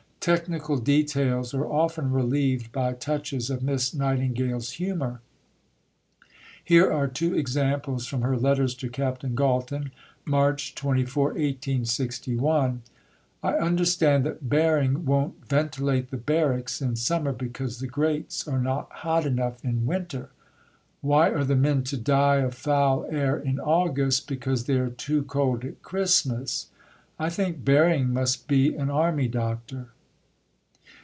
Technical 0.21 0.77
details 0.77 1.51
are 1.51 1.65
often 1.65 2.11
relieved 2.11 2.71
by 2.71 2.93
touches 2.93 3.49
of 3.49 3.63
Miss 3.63 3.91
Nightingale's 3.91 4.73
humour. 4.73 5.19
Here 6.63 6.91
are 6.93 7.07
two 7.07 7.33
examples 7.35 8.05
from 8.05 8.21
her 8.21 8.37
letters 8.37 8.75
to 8.75 8.89
Captain 8.91 9.33
Galton 9.33 9.89
(March 10.23 10.75
24, 10.75 11.23
1861): 11.29 12.83
"I 13.41 13.53
understand 13.55 14.23
that 14.23 14.47
Baring 14.47 15.05
won't 15.05 15.43
ventilate 15.49 16.11
the 16.11 16.17
Barracks 16.17 16.83
in 16.83 16.95
summer 16.95 17.33
because 17.33 17.79
the 17.79 17.87
grates 17.87 18.47
are 18.47 18.61
not 18.61 18.91
hot 18.91 19.25
enough 19.25 19.65
in 19.65 19.87
winter. 19.87 20.29
Why 21.01 21.29
are 21.31 21.43
the 21.43 21.55
men 21.55 21.81
to 21.85 21.97
die 21.97 22.41
of 22.41 22.53
foul 22.53 23.07
air 23.09 23.39
in 23.39 23.59
August 23.59 24.27
because 24.27 24.65
they 24.65 24.77
are 24.77 24.91
too 24.91 25.23
cold 25.23 25.65
at 25.65 25.81
Christmas? 25.81 26.67
I 27.17 27.31
think 27.31 27.65
Baring 27.65 28.13
must 28.13 28.47
be 28.47 28.75
an 28.75 28.91
army 28.91 29.27
doctor." 29.27 29.87